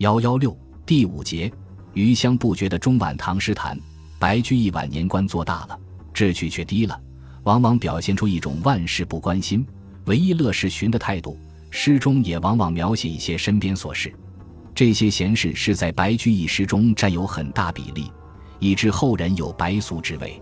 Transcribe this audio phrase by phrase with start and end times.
[0.00, 0.56] 幺幺六
[0.86, 1.52] 第五节，
[1.92, 3.78] 余香不绝的中晚唐诗坛。
[4.18, 5.78] 白居易晚年官做大了，
[6.14, 6.98] 志趣却低了，
[7.42, 9.66] 往往表现出一种万事不关心、
[10.06, 11.38] 唯一乐事寻的态度。
[11.70, 14.10] 诗中也往往描写一些身边琐事，
[14.74, 18.10] 这些闲事是在白居易诗中占有很大比例，
[18.58, 20.40] 以致后人有白俗之谓。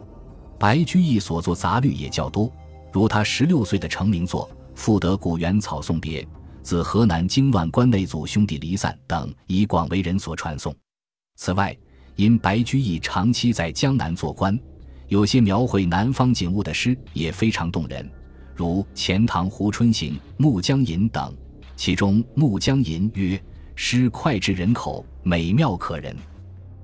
[0.56, 2.48] 白居易所作杂律也较多，
[2.93, 6.22] 如他十六岁的成名作《赋得古原草送别》。
[6.69, 10.77] 自河南经乱关内祖兄弟离散等，已广为人所传颂。
[11.37, 11.75] 此外，
[12.14, 14.61] 因白居易长期在江南做官，
[15.07, 18.07] 有些描绘南方景物的诗也非常动人，
[18.54, 21.35] 如《钱塘湖春行》《暮江吟》等。
[21.75, 23.43] 其中《暮江吟》曰
[23.75, 26.14] ：“诗脍炙人口，美妙可人。”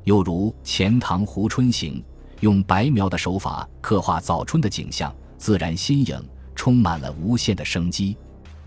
[0.04, 2.02] 又如《钱塘湖春行》，
[2.40, 6.18] 用白描的手法刻画早春的景象，自然新颖，
[6.54, 8.16] 充满了无限的生机。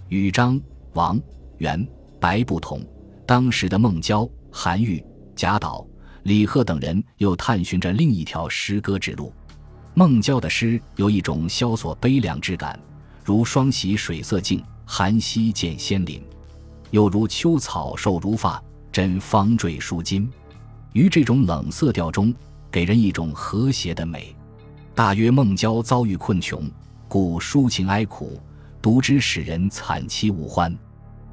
[0.09, 0.61] 与张。
[0.97, 1.21] 王、
[1.59, 1.87] 元、
[2.19, 2.81] 白不同，
[3.23, 5.01] 当时的孟郊、韩愈、
[5.35, 5.85] 贾岛、
[6.23, 9.31] 李贺等人又探寻着另一条诗歌之路。
[9.93, 12.79] 孟郊的诗有一种萧索悲凉之感，
[13.23, 16.19] 如“双喜水色静，寒溪见仙林”；
[16.89, 18.59] 又如“秋草瘦如发，
[18.91, 20.27] 真方坠舒筋”。
[20.93, 22.33] 于这种冷色调中，
[22.71, 24.35] 给人一种和谐的美。
[24.95, 26.67] 大约孟郊遭遇困穷，
[27.07, 28.41] 故抒情哀苦，
[28.81, 30.75] 读之使人惨凄无欢。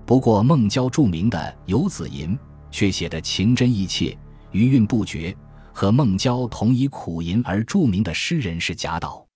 [0.06, 2.36] 不过，孟郊著名的《游子吟》
[2.70, 4.16] 却写得情真意切、
[4.52, 5.34] 余韵不绝。
[5.76, 9.26] 和孟郊同以苦吟而著名的诗人是贾岛。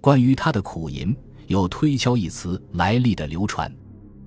[0.00, 1.16] 关于他的苦吟，
[1.48, 3.74] 有“推敲”一词来历的流传。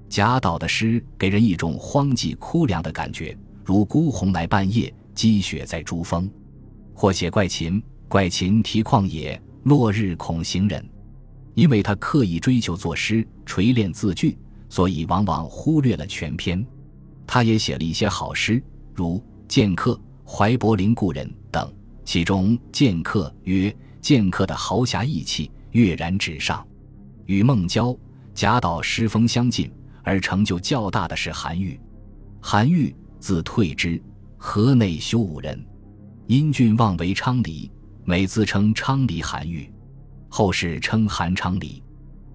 [0.09, 6.27] 贾岛的诗给人一种荒寂枯凉的感觉，如“孤鸿来半夜，积雪在珠峰”；
[6.93, 10.85] 或写怪禽，怪禽啼旷野，落日恐行人。
[11.53, 14.37] 因为他刻意追求作诗，锤炼字句。
[14.73, 16.65] 所以往往忽略了全篇，
[17.27, 18.59] 他也写了一些好诗，
[18.91, 19.91] 如《剑客》
[20.27, 21.71] 《怀柏林故人》等。
[22.03, 26.65] 其中《剑客》曰：“剑客的豪侠义气跃然纸上。”
[27.27, 27.95] 与孟郊、
[28.33, 31.79] 贾岛诗风相近而成就较大的是韩愈。
[32.41, 34.01] 韩愈字退之，
[34.39, 35.63] 河内修武人，
[36.25, 37.69] 因郡望为昌黎，
[38.05, 39.71] 每自称昌黎韩愈，
[40.29, 41.83] 后世称韩昌黎。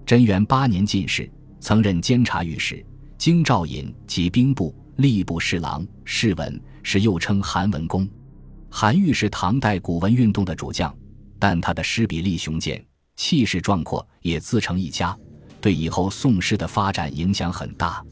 [0.06, 1.28] 贞元八年进士。
[1.60, 2.84] 曾任监察御史、
[3.16, 8.08] 京兆尹及兵部、吏部侍郎、侍文，是又称韩文公。
[8.70, 10.94] 韩愈是唐代古文运动的主将，
[11.38, 12.84] 但他的诗笔力雄健，
[13.16, 15.16] 气势壮阔，也自成一家，
[15.60, 18.04] 对以后宋诗的发展影响很大。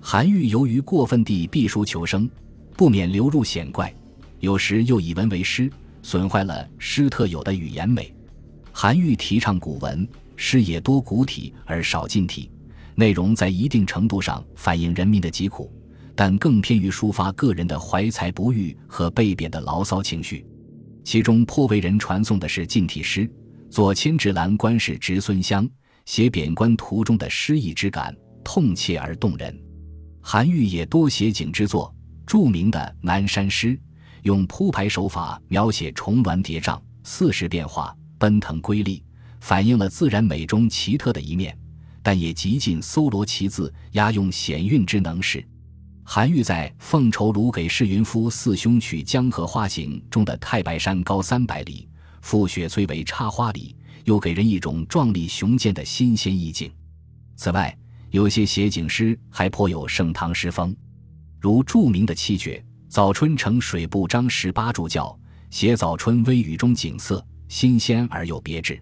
[0.00, 2.28] 韩愈由于过分地避书求生，
[2.76, 3.92] 不免流入险怪，
[4.40, 5.70] 有时又以文为诗，
[6.02, 8.14] 损坏了诗特有的语言美。
[8.70, 10.06] 韩愈提倡古文，
[10.36, 12.50] 诗也多古体而少近体。
[12.94, 15.72] 内容在一定程度上反映人民的疾苦，
[16.14, 20.46] 但更偏于抒发个人的怀才不遇和被贬的牢骚情绪。
[21.04, 23.30] 其中颇为人传颂的是近体诗，
[23.68, 25.68] 左迁至兰官氏侄孙湘
[26.06, 29.58] 写贬官途中的诗意之感，痛切而动人。
[30.22, 31.94] 韩愈也多写景之作，
[32.26, 33.68] 著名的《南山诗》
[34.22, 39.04] 用铺排手法描写重峦叠嶂、四时变化、奔腾瑰丽，
[39.40, 41.54] 反映了自然美中奇特的一面。
[42.04, 45.42] 但也极尽搜罗奇字、押用险韵之能事。
[46.04, 51.88] 韩愈在《奉愁卢给释云夫四兄取江河花行》中的太白山高三百里，
[52.22, 56.70] 覆雪摧为插花里，又给人一种壮丽雄健的新鲜意境。
[57.36, 57.74] 此外，
[58.10, 60.76] 有些写景诗还颇有盛唐诗风，
[61.40, 65.06] 如著名的七绝《早春呈水部张十八柱教》，
[65.48, 68.78] 写早春微雨中景色新鲜而又别致。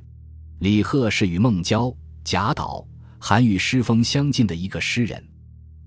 [0.59, 1.95] 李贺是与孟郊、
[2.25, 2.85] 贾岛。
[3.25, 5.25] 韩愈诗风相近的一个诗人，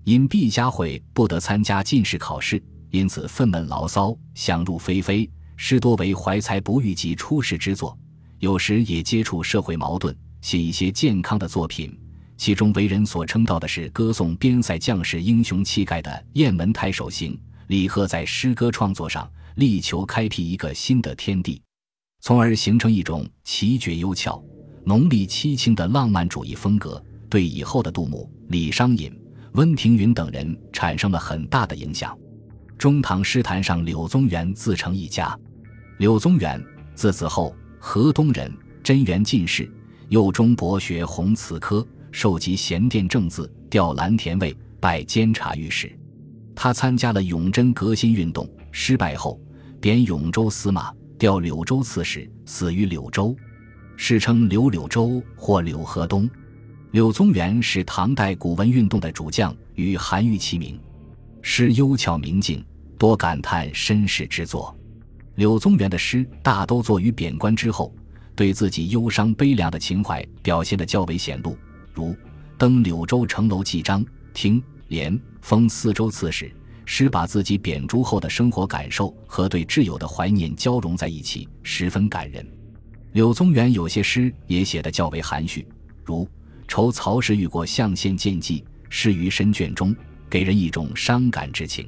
[0.04, 5.30] 因毕加会不得参加进士考试，因此愤懑牢骚，想入非非。
[5.54, 7.96] 诗多为怀才不遇及出世之作，
[8.38, 11.94] 有时也接触社会矛盾，写一些健康的作品。
[12.38, 17.34] 其中为人所称道的是歌颂边塞将士英雄气概的《雁门太守行》。
[17.66, 21.60] 李贺在诗歌创作上力求开辟一个新的天地，
[22.22, 24.42] 从而形成一种奇绝幽峭、
[24.86, 27.02] 浓丽凄清的浪漫主义风格。
[27.36, 29.14] 对以后的杜牧、李商隐、
[29.52, 32.16] 温庭筠等人产生了很大的影响。
[32.78, 35.38] 中唐诗坛上，柳宗元自成一家。
[35.98, 36.58] 柳宗元，
[36.94, 38.50] 字子厚，河东人，
[38.82, 39.70] 贞元进士，
[40.08, 45.94] 幼中博学弘词科，授集贤殿正字，调蓝田尉，拜监察御史。
[46.54, 49.38] 他参加了永贞革新运动，失败后
[49.78, 53.36] 贬永州司马，调柳州刺史，死于柳州，
[53.94, 56.26] 世称柳柳州或柳河东。
[56.96, 60.80] 柳宗元是唐代古文运动的主将，与韩愈齐名，
[61.42, 62.64] 诗幽巧明净，
[62.96, 64.74] 多感叹身世之作。
[65.34, 67.94] 柳宗元的诗大都作于贬官之后，
[68.34, 71.54] 对自己忧伤悲凉的情怀表现得较为显露，
[71.92, 72.12] 如
[72.56, 74.02] 《登柳州城楼记章》
[74.32, 76.46] 《听连封四州刺史》，
[76.86, 82.42] 诗把自己贬诸后的生活感受和对挚友的怀念交融在一起，十分感人。
[83.12, 85.68] 柳宗元有些诗也写得较为含蓄，
[86.02, 86.24] 如
[86.68, 89.94] 《酬曹氏遇过象限见记》，诗于深卷中，
[90.28, 91.84] 给人一种伤感之情；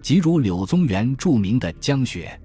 [0.00, 2.38] 即如柳宗元著名的《江雪》，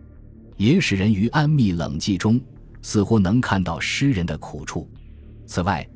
[0.57, 2.39] 也使人于安谧冷寂中，
[2.81, 4.89] 似乎能看到诗人的苦处。
[5.45, 5.87] 此外，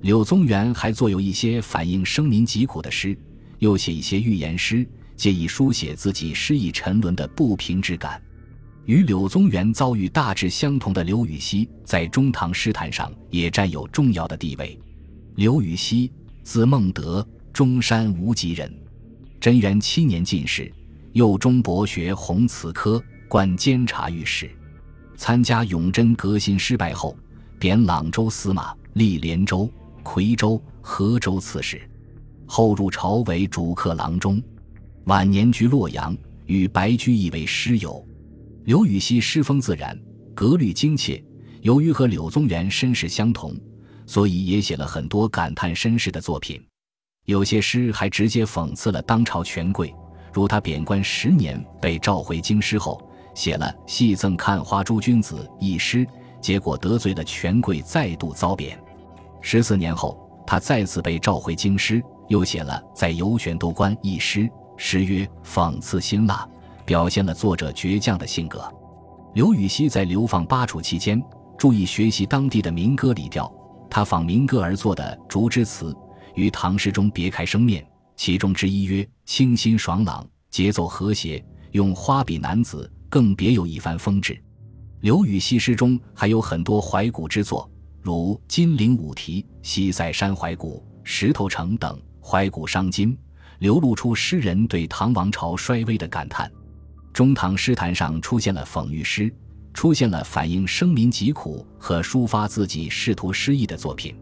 [0.00, 3.16] 柳宗元还作有一些反映生民疾苦的诗，
[3.58, 4.86] 又写一些寓言诗，
[5.16, 8.20] 借以书写自己失意沉沦的不平之感。
[8.86, 14.78] 与柳宗元遭遇大致相同的刘禹锡，在中唐诗坛上也占有重要的地位。
[15.38, 16.10] 刘禹锡，
[16.42, 18.68] 字孟德，中山无极人，
[19.38, 20.68] 贞元七年进士，
[21.12, 24.50] 右中博学弘词科，官监察御史。
[25.16, 27.16] 参加永贞革新失败后，
[27.56, 29.70] 贬朗州司马，历连州、
[30.02, 31.88] 夔州、河州刺史，
[32.44, 34.42] 后入朝为主客郎中。
[35.04, 38.04] 晚年居洛阳，与白居易为师友。
[38.64, 39.96] 刘禹锡诗风自然，
[40.34, 41.22] 格律精切。
[41.62, 43.56] 由于和柳宗元身世相同，
[44.08, 46.60] 所以也写了很多感叹身世的作品。
[47.26, 49.94] 有些诗还直接讽刺了当朝权贵，
[50.32, 53.00] 如他贬官十年被召回京师后，
[53.34, 56.06] 写了《戏赠看花诸君子》一诗，
[56.40, 58.76] 结果得罪了权贵，再度遭贬。
[59.42, 66.48] 十四年后，他再次被召回京师，又写了《在游玄都观》一诗，诗曰：“讽刺辛辣。”
[66.86, 68.66] 表现了作者倔强的性格。
[69.34, 71.22] 刘禹锡在流放巴楚期间，
[71.58, 73.52] 注意学习当地的民歌礼调，
[73.90, 75.92] 他仿民歌而作的《竹枝词》
[76.34, 77.86] 与唐诗中别开生面。
[78.16, 84.40] 其中之一曰：“清新爽朗，节奏和谐，用花笔男子，更别有一番风致。”
[85.00, 87.70] 刘禹锡诗中还有很多怀古之作，
[88.02, 93.16] 如《金陵五题》《西塞山怀古》《石头城》等，怀古伤今，
[93.60, 96.50] 流露出诗人对唐王朝衰微的感叹。
[97.12, 99.32] 中唐诗坛上出现了讽喻诗，
[99.72, 104.14] 出现了反映生民疾苦和抒发自己仕途失意的作品，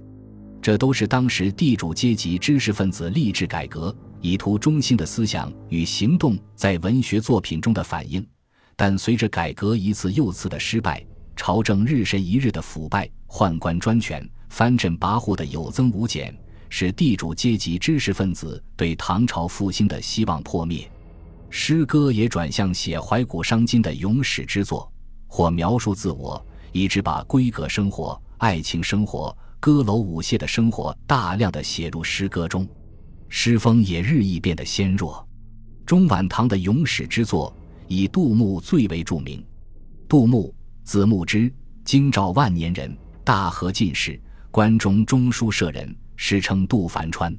[0.60, 8.26] 这都是当时地主阶级知识分子励志改革、以图中心的思想与行动在文学作品中的反映。
[8.74, 11.02] 但随着改革一次又次的失败，
[11.34, 16.36] 朝政日甚一日的腐败、宦官专权、藩镇跋扈的有增无减，
[16.68, 20.90] 使地主阶级知识分子对唐朝复兴的希望破灭。
[21.48, 24.92] 诗歌也转向写怀古伤今的咏史之作，
[25.26, 32.66] 或描述自我，以致把闺阁生活、爱情生活、歌楼舞榭的生活大量的写入诗歌中，
[33.28, 35.26] 诗风也日益变得纤弱。
[35.84, 37.54] 中晚唐的咏史之作，
[37.86, 39.44] 以杜牧最为著名。
[40.08, 41.52] 杜牧，字牧之，
[41.84, 44.20] 京兆万年人，大和进士，
[44.50, 47.36] 关中中书舍人，诗称杜凡川。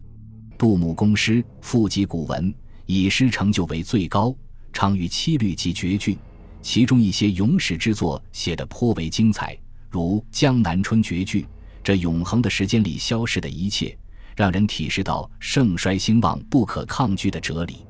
[0.57, 2.53] 杜牧工诗，富集古文。
[2.85, 4.33] 以诗成就为最高，
[4.71, 6.17] 常于七律及绝句，
[6.61, 9.57] 其中一些咏史之作写得颇为精彩，
[9.89, 11.47] 如《江南春》绝句，
[11.83, 13.97] 这永恒的时间里消逝的一切，
[14.35, 17.85] 让人体识到盛衰兴旺不可抗拒的哲理。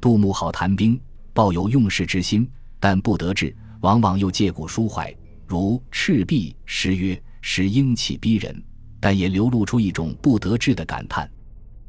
[0.00, 1.00] 杜牧好谈兵，
[1.32, 2.48] 抱有用事之心，
[2.78, 5.14] 但不得志，往往又借古抒怀，
[5.46, 8.62] 如《赤壁》诗曰：“诗英气逼人”，
[9.00, 11.28] 但也流露出一种不得志的感叹。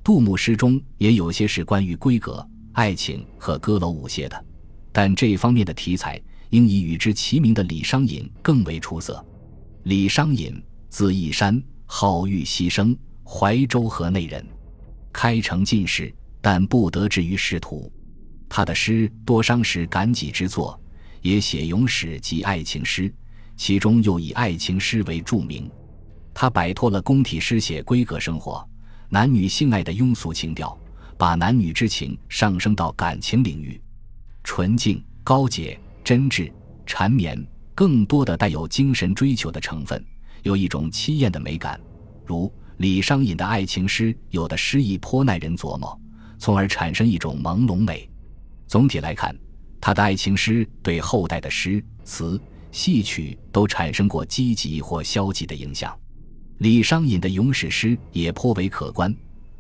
[0.03, 4.45] 杜牧诗中也有些是关于闺阁、爱情和歌楼舞榭的，
[4.93, 6.21] 但这方面的题材
[6.51, 9.25] 应以与之齐名的李商隐更为出色。
[9.83, 12.95] 李商隐，字义山，号玉溪生，
[13.25, 14.45] 怀州河内人，
[15.11, 17.91] 开成进士，但不得志于仕途。
[18.47, 20.79] 他的诗多伤时感己之作，
[21.21, 23.11] 也写咏史及爱情诗，
[23.57, 25.69] 其中又以爱情诗为著名。
[26.35, 28.65] 他摆脱了宫体诗写闺阁生活。
[29.09, 30.75] 男女性爱的庸俗情调，
[31.17, 33.79] 把男女之情上升到感情领域，
[34.43, 36.51] 纯净、高洁、真挚、
[36.85, 37.41] 缠绵，
[37.73, 40.03] 更多的带有精神追求的成分，
[40.43, 41.79] 有一种凄艳的美感。
[42.25, 45.97] 如李商隐的爱情诗，有的诗意颇耐人琢磨，
[46.37, 48.09] 从而产生一种朦胧美。
[48.67, 49.35] 总体来看，
[49.79, 52.39] 他的爱情诗对后代的诗词、
[52.71, 55.97] 戏曲都产生过积极或消极的影响。
[56.59, 59.13] 李商隐的咏史诗也颇为可观，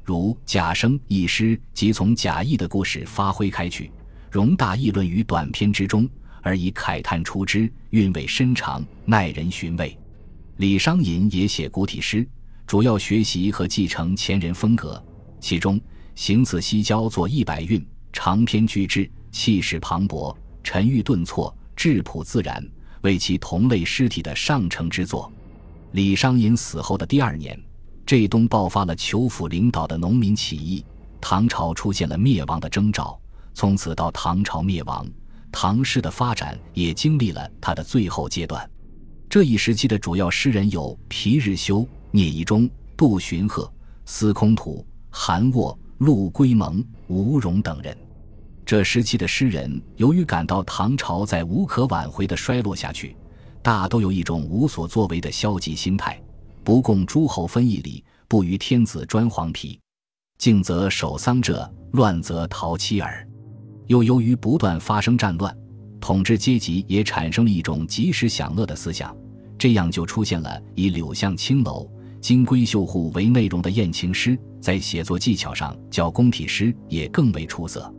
[0.03, 3.91] 如《贾生》一诗即从贾谊的故事发挥开去，
[4.33, 6.09] 容大议论于短篇之中，
[6.41, 9.95] 而以慨叹出之，韵味深长，耐人寻味。
[10.57, 12.27] 李商隐也写古体诗，
[12.65, 14.99] 主要学习和继承前人风格，
[15.39, 15.79] 其中
[16.15, 17.79] 《行刺西郊作一百韵》
[18.11, 22.67] 长篇巨制，气势磅礴，沉郁顿挫，质朴自然，
[23.01, 25.31] 为其同类尸体的上乘之作。
[25.91, 27.55] 李商隐死后的第二年，
[28.03, 30.83] 浙东爆发了裘府领导的农民起义，
[31.21, 33.19] 唐朝出现了灭亡的征兆。
[33.53, 35.07] 从此到唐朝灭亡，
[35.51, 38.69] 唐诗的发展也经历了它的最后阶段。
[39.29, 43.71] 这一时期的主要诗人有皮日休、聂夷中、杜荀鹤、
[44.05, 47.97] 司空图、韩沃、陆龟蒙、吴荣等人。
[48.65, 53.15] 这时期的诗人由于感到唐朝在无可挽回的衰落下去，
[53.61, 56.21] 大都有一种无所作为的消极心态，
[56.63, 59.79] 不共诸侯分一礼，不与天子专黄皮，
[60.37, 63.27] 静则守丧者，乱则逃妻儿。
[63.87, 65.55] 又由于不断发生战乱，
[65.99, 69.15] 统治阶级也产生了一种及时享乐的思想，
[69.57, 71.89] 这样就出现了以柳巷青楼、
[72.21, 77.93] 金龟绣户为内容的艳情诗，在写作技巧上较宫体诗也更为出色。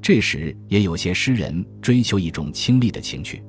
[0.00, 3.42] 这时也有些诗人追求一种清丽的情趣，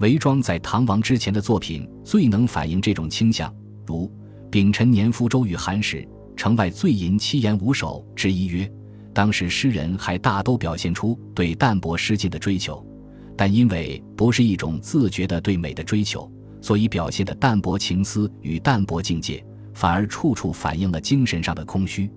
[0.00, 3.54] 韦庄在唐王之前的作品最能反映这种倾向，
[3.86, 4.06] 如
[4.50, 8.70] 《丙辰年夫周与韩时，城外醉吟七言五首之一曰。
[9.14, 12.84] 当时诗人还大都表现出对淡泊诗境的追求，
[13.36, 16.28] 但因为不是一种自觉的对美的追求，
[16.60, 19.42] 所以表现的淡泊情思与淡泊境界，
[19.72, 22.10] 反而处处反映了精神上的空虚。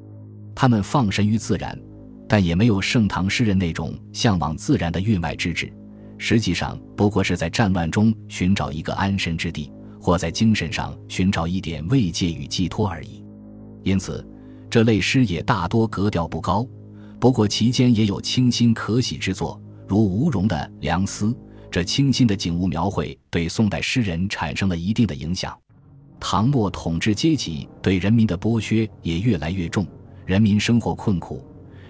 [0.56, 1.80] 他们放神于自然，
[2.28, 5.72] 但也没有盛唐诗人那种向往自然的韵外之志，
[6.18, 13.24] 实际上不过是在战乱中寻找一个安身之地，或在精神上寻找一点慰藉与寄托而已。
[13.84, 14.28] 因此，
[14.68, 16.68] 这类诗也大多格调不高。
[17.20, 21.26] 不过其间也有清新可喜之作，如吴荣的《梁思》。
[21.70, 25.58] 这清新的景物描绘对宋代诗人产生了一定的影响。
[26.20, 29.86] 唐末统治阶级对人民的剥削也越来越重，
[30.26, 31.46] 人民生活困苦，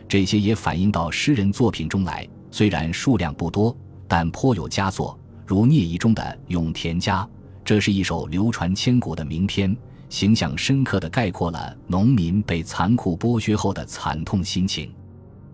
[0.07, 2.27] 这些也反映到诗人作品中来。
[2.49, 3.75] 虽然数量不多，
[4.07, 7.23] 但颇有佳作，如聂夷中的《永田家》，
[7.63, 9.75] 这是一首流传千古的名篇，
[10.09, 14.91] 形象深刻地概括了农民被残酷剥削后的惨痛心情。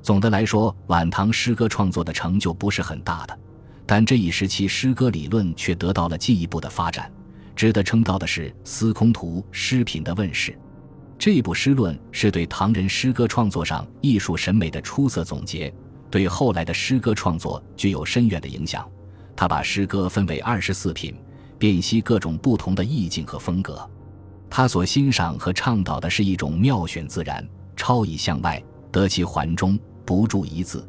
[0.04, 3.40] 总的来说，晚唐诗歌创作的成就不是很大的，
[3.86, 7.10] 但这一时期诗歌理论却得到了进一步的发展。
[7.56, 10.60] 值得称道的是《司空图诗品》的问世，
[11.18, 15.74] 这部诗论是对唐人诗歌创作上艺术审美的出色总结，
[16.12, 18.86] 对后来的诗歌创作具有深远的影响。
[19.38, 21.16] 他把诗歌分为二十四品，
[21.58, 23.90] 辨析各种不同的意境和风格。
[24.50, 29.80] 他所欣赏和倡导的是一种妙选自然、超以向外、得其环中。
[30.06, 30.88] 不注一字，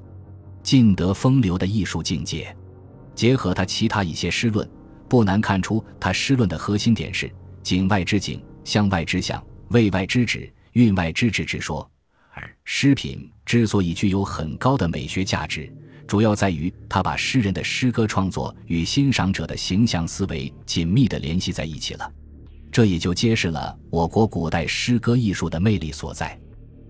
[0.62, 2.54] 尽得风流的艺术境界。
[3.14, 4.68] 结合他其他一些诗论，
[5.08, 7.30] 不难看出他诗论的核心点是
[7.62, 11.88] 景外之景、向外之向、味外之旨、韵外之旨之说。
[12.32, 15.72] 而诗品之所以具有很高的美学价值，
[16.08, 22.12] 主要在于他把诗人的诗歌创作与欣赏者的形象思维紧密地联系在一起了。
[22.72, 26.36] 这也就揭示了我国古代诗歌艺术的魅力所在。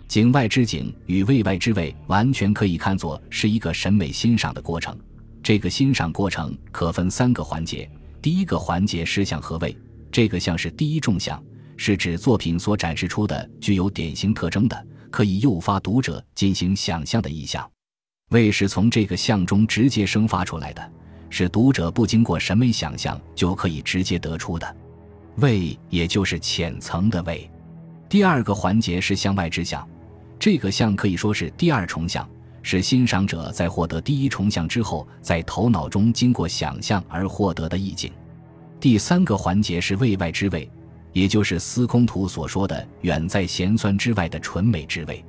[0.08, 4.96] 景外之景与味外之味，完全可以看作是一个审美欣赏的过程。
[5.42, 7.90] 这个欣赏过程可分三个环节。
[8.23, 9.76] 第一个环节是相和味，
[10.11, 11.42] 这个相是第一重相，
[11.76, 17.68] 是指作品所展示出的具有典型特征的，可以诱发读者进行想象的意象。
[18.30, 20.92] 味是从这个相中直接生发出来的，
[21.28, 24.76] 是读者不经过审美想象就可以直接得出的。
[25.37, 27.50] 味也就是浅层的味。
[28.08, 29.87] 第二个环节是向外之相。
[30.44, 32.28] 这个相可以说是第二重相，
[32.60, 38.12] 是欣赏者在获得第一重相之后，在头脑中经过想象而获得的意境。
[38.78, 40.70] 第三个环节是味外之味，
[41.14, 45.24] 也就是司空图所说的远在咸酸之外的纯美之味。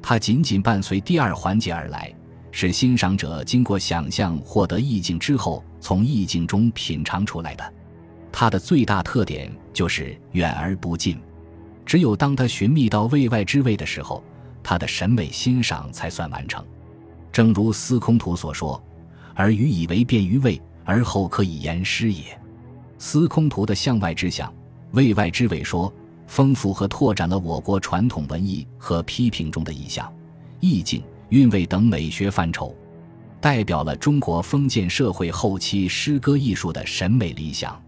[0.00, 2.14] 它仅仅伴随第二环节而来，
[2.52, 7.74] 是欣赏者经过想象获得意境之后，从意境中品尝出来的。
[8.30, 11.18] 它的最大特点就是远而不近，
[11.84, 14.22] 只有当他寻觅到味外之味的时候。
[14.62, 16.64] 他的审美欣赏才算完成，
[17.30, 18.82] 正如司空图所说
[19.34, 22.38] ：“而予以为便于味，而后可以言诗也。”
[22.98, 24.52] 司空图的向外之相、
[24.92, 25.92] 味外之味说，
[26.26, 30.10] 丰富和拓展了我国传统文艺和批评中的意象、
[30.60, 32.74] 意境、韵味等美学范畴，
[33.40, 37.82] 代表了中国封建社会后期诗歌艺术的审美理想。